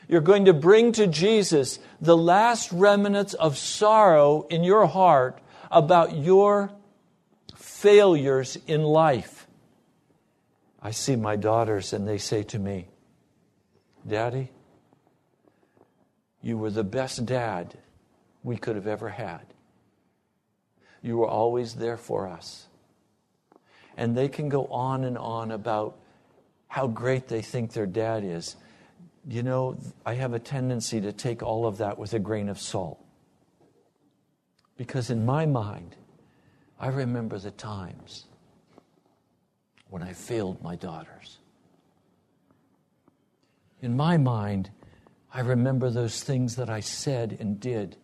[0.09, 5.39] You're going to bring to Jesus the last remnants of sorrow in your heart
[5.71, 6.73] about your
[7.55, 9.47] failures in life.
[10.81, 12.89] I see my daughters and they say to me,
[14.07, 14.51] Daddy,
[16.41, 17.77] you were the best dad
[18.43, 19.43] we could have ever had.
[21.03, 22.67] You were always there for us.
[23.97, 25.99] And they can go on and on about
[26.69, 28.57] how great they think their dad is.
[29.29, 29.77] You know,
[30.07, 32.99] I have a tendency to take all of that with a grain of salt.
[34.79, 35.97] Because in my mind,
[36.81, 38.25] I remember the times
[39.91, 41.41] when I failed my daughters.
[43.83, 44.71] In my mind,
[45.35, 47.99] I remember those things that I said and did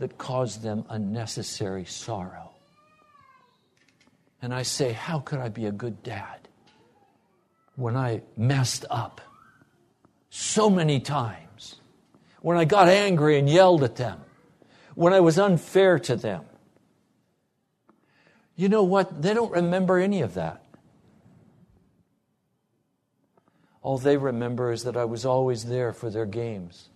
[0.00, 2.50] that caused them unnecessary sorrow.
[4.42, 6.48] And I say, How could I be a good dad
[7.76, 9.20] when I messed up
[10.30, 11.76] so many times?
[12.40, 14.20] When I got angry and yelled at them?
[14.94, 16.44] When I was unfair to them?
[18.56, 19.22] You know what?
[19.22, 20.64] They don't remember any of that.
[23.82, 26.88] All they remember is that I was always there for their games.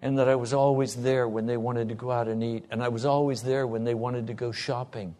[0.00, 2.64] And that I was always there when they wanted to go out and eat.
[2.70, 5.14] And I was always there when they wanted to go shopping.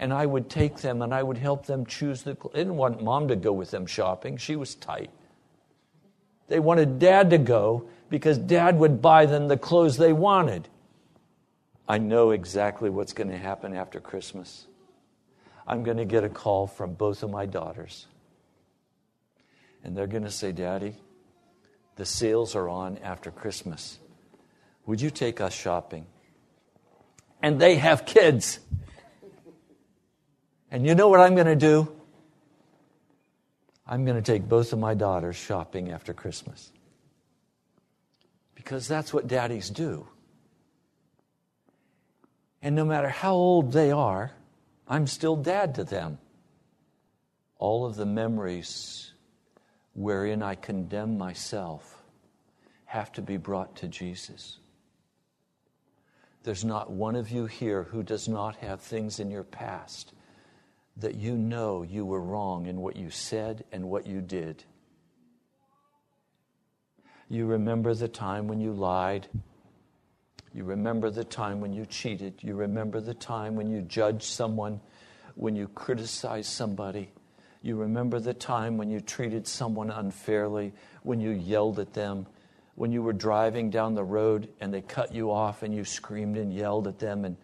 [0.00, 2.34] And I would take them and I would help them choose the.
[2.34, 5.10] They didn't want mom to go with them shopping, she was tight.
[6.48, 10.68] They wanted dad to go because dad would buy them the clothes they wanted.
[11.86, 14.66] I know exactly what's going to happen after Christmas.
[15.66, 18.06] I'm going to get a call from both of my daughters
[19.84, 20.94] and they're going to say, Daddy,
[21.96, 23.98] the sales are on after Christmas.
[24.86, 26.06] Would you take us shopping?
[27.42, 28.58] And they have kids.
[30.70, 31.90] And you know what I'm going to do?
[33.88, 36.70] I'm going to take both of my daughters shopping after Christmas.
[38.54, 40.06] Because that's what daddies do.
[42.60, 44.32] And no matter how old they are,
[44.86, 46.18] I'm still dad to them.
[47.58, 49.12] All of the memories
[49.94, 52.02] wherein I condemn myself
[52.84, 54.58] have to be brought to Jesus.
[56.42, 60.12] There's not one of you here who does not have things in your past
[60.98, 64.64] that you know you were wrong in what you said and what you did.
[67.28, 69.28] You remember the time when you lied.
[70.52, 72.34] You remember the time when you cheated.
[72.40, 74.80] You remember the time when you judged someone,
[75.34, 77.12] when you criticized somebody.
[77.62, 80.72] You remember the time when you treated someone unfairly,
[81.02, 82.26] when you yelled at them,
[82.76, 86.38] when you were driving down the road and they cut you off and you screamed
[86.38, 87.36] and yelled at them and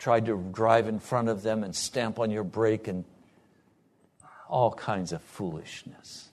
[0.00, 3.04] tried to drive in front of them and stamp on your brake and
[4.48, 6.30] all kinds of foolishness.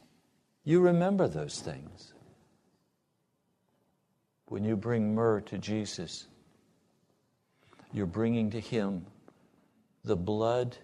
[0.64, 2.14] You remember those things.
[4.48, 6.26] When you bring myrrh to Jesus,
[7.94, 9.06] you're bringing to Him
[10.04, 10.78] the blood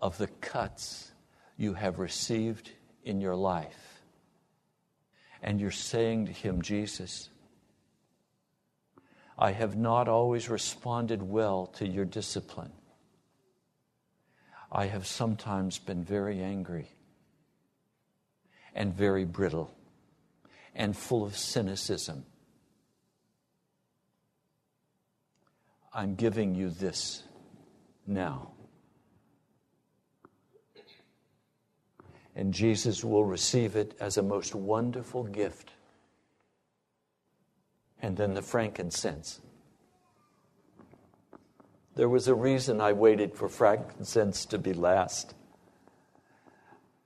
[0.00, 1.12] of the cuts
[1.56, 2.70] you have received
[3.04, 4.00] in your life.
[5.42, 7.28] And you're saying to him, Jesus,
[9.38, 12.72] I have not always responded well to your discipline.
[14.72, 16.88] I have sometimes been very angry
[18.74, 19.74] and very brittle
[20.74, 22.24] and full of cynicism.
[25.92, 27.22] I'm giving you this
[28.06, 28.52] now.
[32.36, 35.72] and Jesus will receive it as a most wonderful gift.
[38.00, 39.40] And then the frankincense.
[41.94, 45.34] There was a reason I waited for frankincense to be last.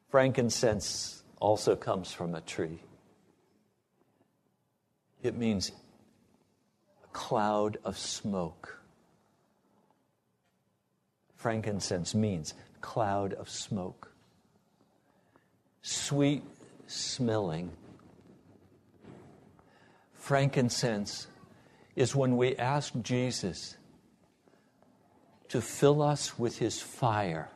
[0.08, 2.82] Frankincense also comes from a tree.
[5.22, 5.70] It means
[7.04, 8.80] a cloud of smoke.
[11.36, 14.10] Frankincense means cloud of smoke
[15.82, 16.42] sweet
[16.86, 17.70] smelling.
[20.30, 21.26] Frankincense
[21.96, 23.76] is when we ask Jesus
[25.48, 27.50] to fill us with his fire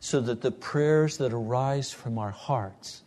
[0.00, 3.04] so that the prayers that arise from our hearts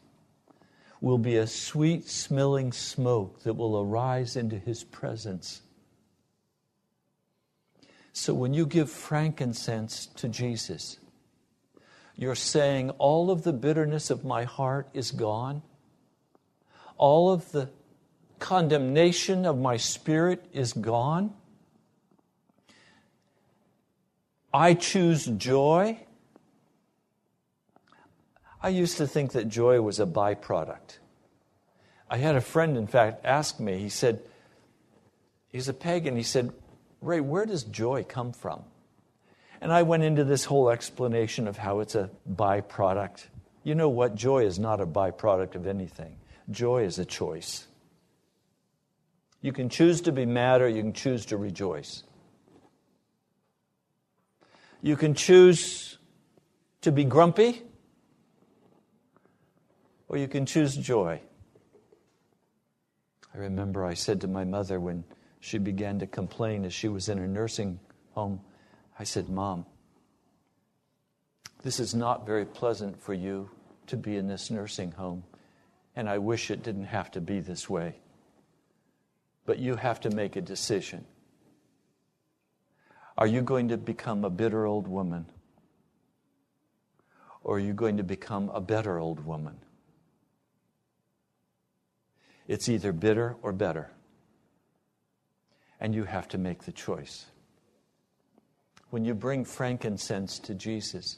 [1.02, 5.62] will be a sweet smelling smoke that will arise into his presence.
[8.14, 10.98] So when you give frankincense to Jesus,
[12.16, 15.62] you're saying, All of the bitterness of my heart is gone.
[16.96, 17.70] All of the
[18.42, 21.34] condemnation of my spirit is gone.
[24.54, 25.98] I choose joy.
[28.62, 30.98] I used to think that joy was a byproduct.
[32.10, 34.22] I had a friend, in fact, ask me, he said,
[35.48, 36.52] he's a pagan, he said,
[37.00, 38.64] Ray, where does joy come from?
[39.62, 43.28] And I went into this whole explanation of how it's a byproduct.
[43.64, 44.16] You know what?
[44.16, 46.18] Joy is not a byproduct of anything,
[46.50, 47.68] joy is a choice.
[49.42, 52.04] You can choose to be mad or you can choose to rejoice.
[54.82, 55.98] You can choose
[56.82, 57.64] to be grumpy
[60.08, 61.22] or you can choose joy.
[63.34, 65.04] I remember I said to my mother when
[65.40, 67.80] she began to complain as she was in a nursing
[68.14, 68.42] home,
[69.00, 69.66] I said, Mom,
[71.64, 73.50] this is not very pleasant for you
[73.88, 75.24] to be in this nursing home,
[75.96, 78.01] and I wish it didn't have to be this way.
[79.46, 81.06] But you have to make a decision.
[83.18, 85.26] Are you going to become a bitter old woman?
[87.44, 89.58] Or are you going to become a better old woman?
[92.48, 93.92] It's either bitter or better.
[95.80, 97.26] And you have to make the choice.
[98.90, 101.18] When you bring frankincense to Jesus,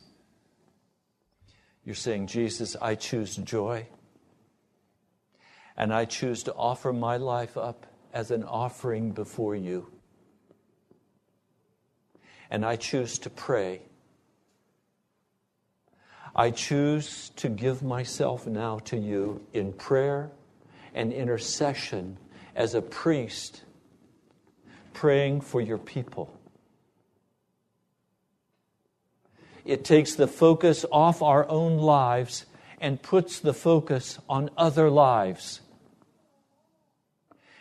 [1.83, 3.87] you're saying, Jesus, I choose joy.
[5.75, 9.91] And I choose to offer my life up as an offering before you.
[12.49, 13.81] And I choose to pray.
[16.35, 20.31] I choose to give myself now to you in prayer
[20.93, 22.17] and intercession
[22.55, 23.63] as a priest,
[24.93, 26.31] praying for your people.
[29.65, 32.45] It takes the focus off our own lives
[32.81, 35.61] and puts the focus on other lives.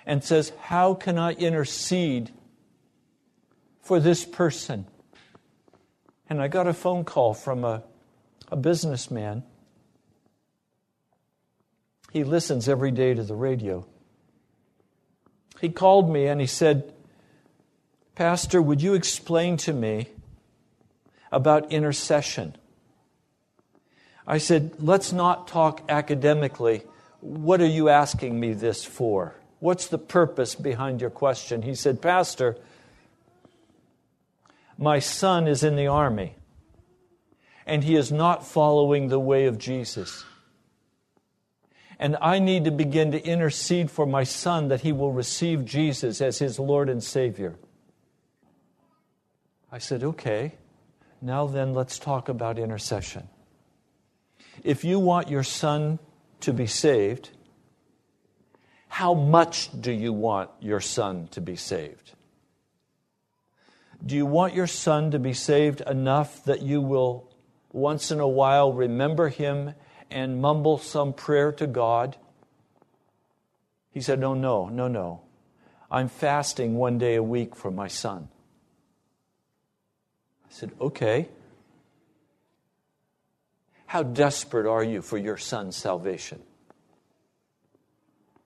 [0.07, 2.31] And says, How can I intercede
[3.83, 4.87] for this person?
[6.29, 7.83] And I got a phone call from a,
[8.51, 9.43] a businessman.
[12.13, 13.87] He listens every day to the radio.
[15.61, 16.93] He called me and he said,
[18.15, 20.09] Pastor, would you explain to me
[21.33, 22.55] about intercession.
[24.27, 26.83] I said, let's not talk academically.
[27.21, 29.35] What are you asking me this for?
[29.63, 31.63] What's the purpose behind your question?
[31.63, 32.57] He said, Pastor,
[34.77, 36.35] my son is in the army,
[37.65, 40.25] and he is not following the way of Jesus.
[41.97, 46.21] And I need to begin to intercede for my son that he will receive Jesus
[46.21, 47.55] as his Lord and Savior.
[49.71, 50.55] I said, Okay.
[51.21, 53.29] Now, then, let's talk about intercession.
[54.65, 56.01] If you want your son
[56.41, 57.31] to be saved,
[59.03, 62.13] how much do you want your son to be saved?
[64.07, 67.29] Do you want your son to be saved enough that you will
[67.73, 69.75] once in a while remember him
[70.09, 72.17] and mumble some prayer to God?
[73.91, 75.23] He said, No, no, no, no.
[75.91, 78.29] I'm fasting one day a week for my son.
[80.47, 81.29] I said, Okay.
[83.87, 86.41] How desperate are you for your son's salvation?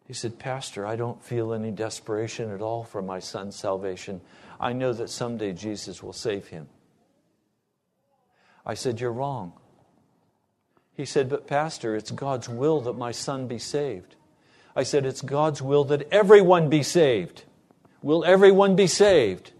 [0.07, 4.21] He said, Pastor, I don't feel any desperation at all for my son's salvation.
[4.61, 6.69] I know that someday Jesus will save him.
[8.65, 9.53] I said, You're wrong.
[10.95, 14.15] He said, But, Pastor, it's God's will that my son be saved.
[14.77, 17.43] I said, It's God's will that everyone be saved.
[18.01, 19.53] Will everyone be saved?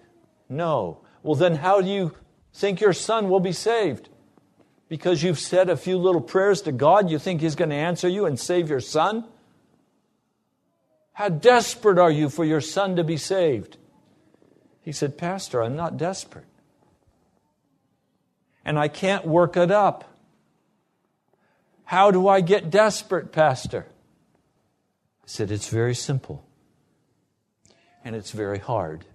[0.49, 1.01] No.
[1.25, 2.15] Well, then, how do you
[2.55, 4.09] think your son will be saved?
[4.89, 8.09] Because you've said a few little prayers to God, you think He's going to answer
[8.09, 9.25] you and save your son?
[11.17, 13.79] How desperate are you for your son to be saved?
[14.83, 16.45] He said, Pastor, I'm not desperate.
[18.67, 20.15] And I can't work it up.
[21.85, 23.87] How do I get desperate, Pastor?
[23.89, 26.47] I said, It's very simple.
[28.05, 29.07] And it's very hard.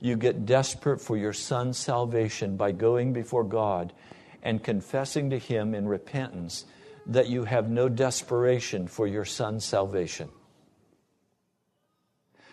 [0.00, 3.92] You get desperate for your son's salvation by going before God
[4.42, 6.64] and confessing to Him in repentance
[7.04, 10.30] that you have no desperation for your son's salvation.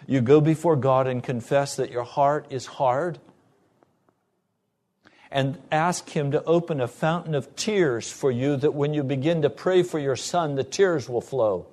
[0.07, 3.19] You go before God and confess that your heart is hard
[5.31, 9.41] and ask Him to open a fountain of tears for you that when you begin
[9.41, 11.65] to pray for your son, the tears will flow.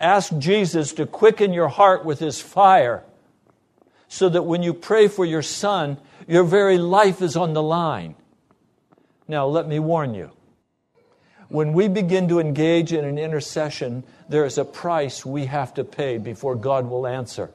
[0.00, 3.04] Ask Jesus to quicken your heart with His fire
[4.08, 8.14] so that when you pray for your son, your very life is on the line.
[9.28, 10.30] Now, let me warn you.
[11.48, 15.84] When we begin to engage in an intercession, there is a price we have to
[15.84, 17.50] pay before God will answer.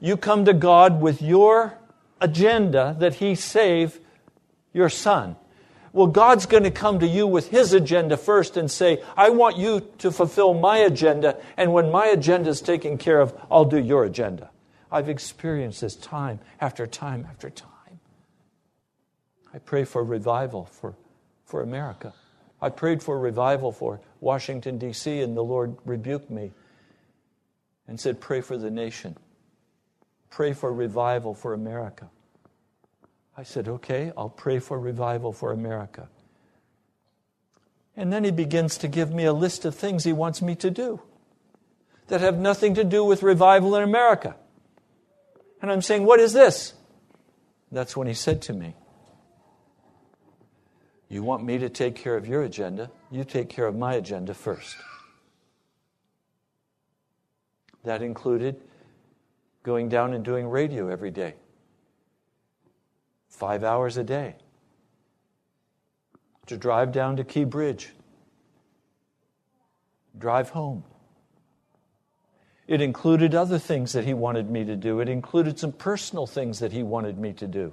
[0.00, 1.78] You come to God with your
[2.20, 3.98] agenda that He save
[4.72, 5.36] your son.
[5.92, 9.56] Well, God's going to come to you with His agenda first and say, I want
[9.56, 13.78] you to fulfill my agenda, and when my agenda is taken care of, I'll do
[13.78, 14.50] your agenda.
[14.92, 18.00] I've experienced this time after time after time.
[19.52, 20.94] I pray for revival for,
[21.46, 22.12] for America.
[22.60, 26.52] I prayed for revival for Washington, D.C., and the Lord rebuked me.
[27.88, 29.16] and said, Pray for the nation.
[30.30, 32.10] Pray for revival for America.
[33.36, 36.08] I said, Okay, I'll pray for revival for America.
[37.96, 40.70] And then he begins to give me a list of things he wants me to
[40.70, 41.00] do
[42.08, 44.36] that have nothing to do with revival in America.
[45.62, 46.74] And I'm saying, What is this?
[47.70, 48.74] That's when he said to me,
[51.08, 52.90] You want me to take care of your agenda?
[53.10, 54.76] You take care of my agenda first.
[57.84, 58.60] That included
[59.62, 61.34] going down and doing radio every day,
[63.28, 64.34] five hours a day,
[66.46, 67.90] to drive down to Key Bridge,
[70.18, 70.82] drive home.
[72.66, 74.98] It included other things that he wanted me to do.
[74.98, 77.72] It included some personal things that he wanted me to do.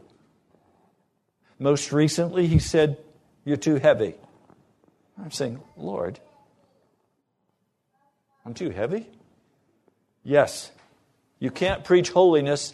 [1.57, 2.97] Most recently, he said,
[3.46, 4.16] You're too heavy.
[5.22, 6.20] I'm saying, Lord,
[8.46, 9.08] I'm too heavy?
[10.24, 10.72] Yes.
[11.39, 12.74] You can't preach holiness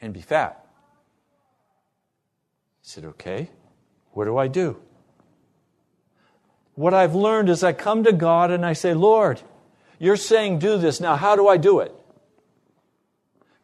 [0.00, 0.64] and be fat.
[0.64, 0.70] I
[2.82, 3.50] said, Okay,
[4.12, 4.80] what do I do?
[6.74, 9.42] What I've learned is I come to God and I say, Lord,
[9.98, 11.00] you're saying do this.
[11.00, 11.92] Now, how do I do it?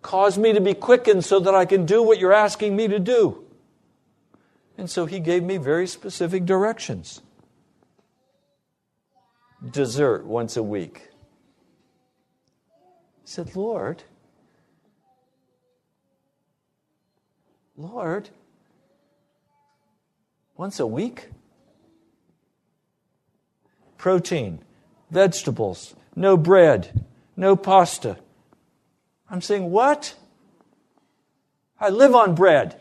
[0.02, 2.98] Cause me to be quickened so that I can do what you're asking me to
[2.98, 3.43] do.
[4.76, 7.20] And so he gave me very specific directions.
[9.70, 11.08] Dessert once a week.
[12.70, 14.02] I said, Lord,
[17.76, 18.30] Lord,
[20.56, 21.28] once a week?
[23.96, 24.60] Protein,
[25.10, 27.04] vegetables, no bread,
[27.36, 28.18] no pasta.
[29.30, 30.14] I'm saying, What?
[31.80, 32.80] I live on bread.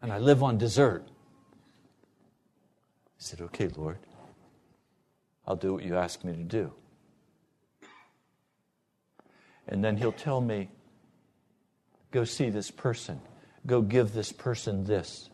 [0.00, 1.04] And I live on dessert.
[1.06, 1.10] I
[3.18, 3.98] said, Okay, Lord,
[5.46, 6.72] I'll do what you ask me to do.
[9.66, 10.70] And then he'll tell me,
[12.10, 13.20] Go see this person.
[13.66, 15.28] Go give this person this.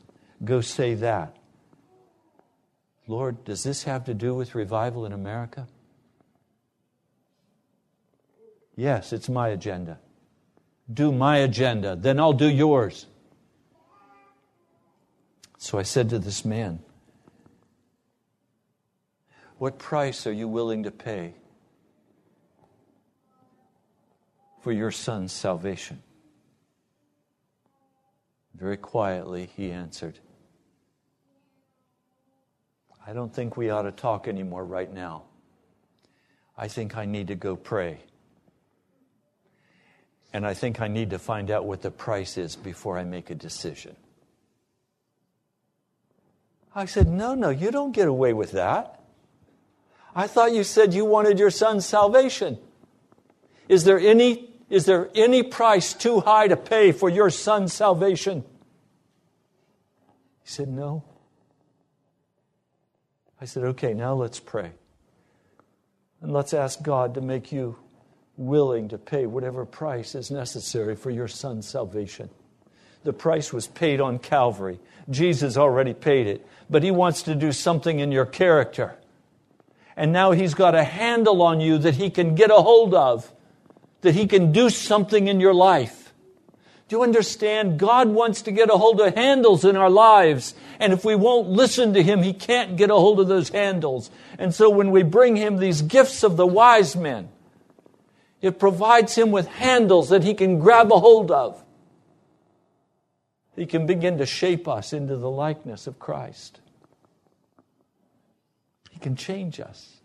[0.44, 1.36] Go say that.
[3.06, 5.68] Lord, does this have to do with revival in America?
[8.76, 9.98] Yes, it's my agenda.
[10.92, 13.06] Do my agenda, then I'll do yours.
[15.64, 16.80] So I said to this man,
[19.56, 21.32] What price are you willing to pay
[24.60, 26.02] for your son's salvation?
[28.54, 30.18] Very quietly, he answered,
[33.06, 35.22] I don't think we ought to talk anymore right now.
[36.58, 38.00] I think I need to go pray.
[40.30, 43.30] And I think I need to find out what the price is before I make
[43.30, 43.96] a decision.
[46.74, 49.00] I said, No, no, you don't get away with that.
[50.14, 52.58] I thought you said you wanted your son's salvation.
[53.68, 58.44] Is there any, is there any price too high to pay for your son's salvation?
[60.42, 61.04] He said, No.
[63.40, 64.70] I said, okay, now let's pray.
[66.22, 67.76] And let's ask God to make you
[68.38, 72.30] willing to pay whatever price is necessary for your son's salvation.
[73.04, 74.80] The price was paid on Calvary.
[75.08, 78.96] Jesus already paid it, but he wants to do something in your character.
[79.96, 83.30] And now he's got a handle on you that he can get a hold of,
[84.00, 86.04] that he can do something in your life.
[86.88, 87.78] Do you understand?
[87.78, 90.54] God wants to get a hold of handles in our lives.
[90.78, 94.10] And if we won't listen to Him, He can't get a hold of those handles.
[94.38, 97.30] And so when we bring Him these gifts of the wise men,
[98.42, 101.63] it provides Him with handles that He can grab a hold of.
[103.56, 106.60] He can begin to shape us into the likeness of Christ.
[108.90, 110.00] He can change us.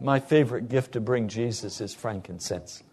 [0.00, 2.84] My favorite gift to bring Jesus is frankincense.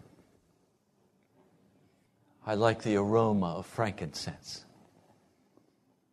[2.44, 4.64] I like the aroma of frankincense,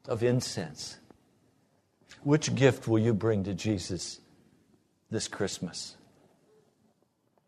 [0.08, 0.98] of incense.
[2.24, 4.20] Which gift will you bring to Jesus
[5.10, 5.96] this Christmas?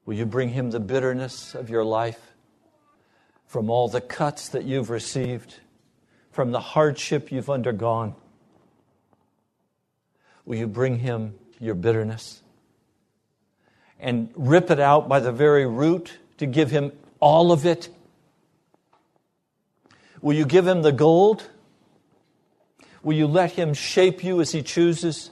[0.05, 2.34] Will you bring him the bitterness of your life
[3.47, 5.55] from all the cuts that you've received,
[6.31, 8.15] from the hardship you've undergone?
[10.45, 12.41] Will you bring him your bitterness
[13.99, 17.89] and rip it out by the very root to give him all of it?
[20.21, 21.49] Will you give him the gold?
[23.03, 25.31] Will you let him shape you as he chooses?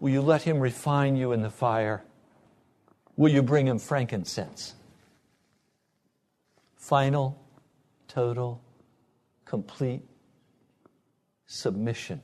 [0.00, 2.02] Will you let him refine you in the fire?
[3.16, 4.74] Will you bring him frankincense?
[6.78, 7.44] Final,
[8.06, 8.62] total,
[9.44, 10.02] complete
[11.46, 12.22] submission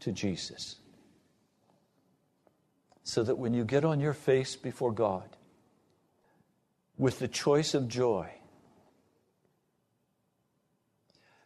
[0.00, 0.76] to Jesus.
[3.02, 5.28] So that when you get on your face before God
[6.98, 8.30] with the choice of joy,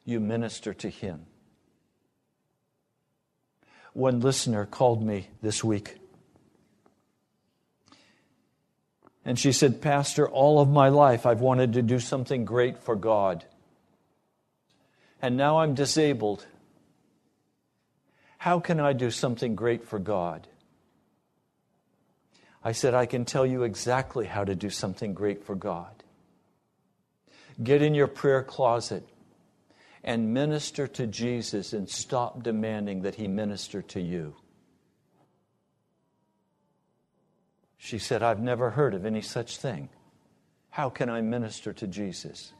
[0.04, 1.26] you minister to Him.
[3.92, 5.99] One listener called me this week.
[9.24, 12.96] And she said, Pastor, all of my life I've wanted to do something great for
[12.96, 13.44] God.
[15.20, 16.46] And now I'm disabled.
[18.38, 20.48] How can I do something great for God?
[22.64, 26.02] I said, I can tell you exactly how to do something great for God.
[27.62, 29.06] Get in your prayer closet
[30.02, 34.34] and minister to Jesus and stop demanding that he minister to you.
[37.82, 39.88] She said, I've never heard of any such thing.
[40.68, 42.52] How can I minister to Jesus?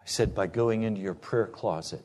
[0.00, 2.04] I said, by going into your prayer closet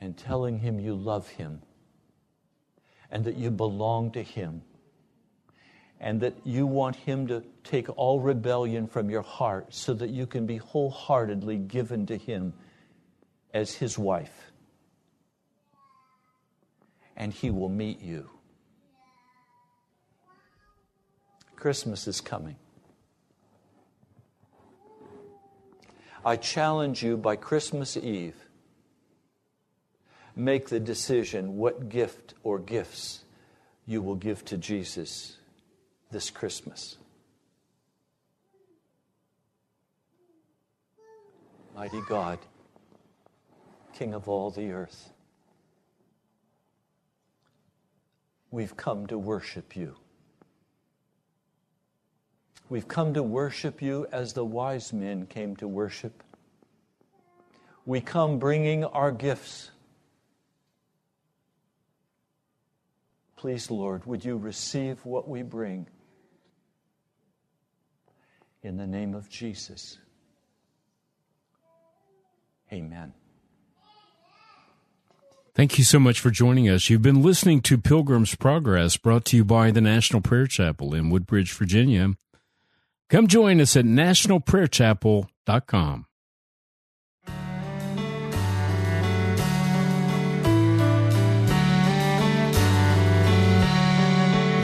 [0.00, 1.62] and telling him you love him
[3.10, 4.62] and that you belong to him
[6.04, 10.26] and that you want Him to take all rebellion from your heart so that you
[10.26, 12.52] can be wholeheartedly given to Him
[13.54, 14.52] as His wife.
[17.16, 18.30] And He will meet you.
[21.56, 22.56] Christmas is coming.
[26.24, 28.36] I challenge you by Christmas Eve,
[30.34, 33.24] make the decision what gift or gifts
[33.86, 35.36] you will give to Jesus
[36.10, 36.96] this Christmas.
[41.74, 42.38] Mighty God,
[43.94, 45.13] King of all the earth,
[48.54, 49.96] we've come to worship you.
[52.68, 56.22] We've come to worship you as the wise men came to worship.
[57.84, 59.70] We come bringing our gifts.
[63.36, 65.86] Please, Lord, would you receive what we bring?
[68.64, 69.98] in the name of Jesus.
[72.72, 73.12] Amen.
[75.54, 76.90] Thank you so much for joining us.
[76.90, 81.10] You've been listening to Pilgrim's Progress, brought to you by the National Prayer Chapel in
[81.10, 82.14] Woodbridge, Virginia.
[83.08, 86.06] Come join us at nationalprayerchapel.com.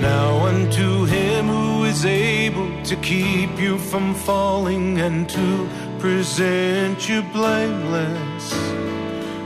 [0.03, 5.69] Now unto him who is able to keep you from falling and to
[6.01, 8.70] present you blameless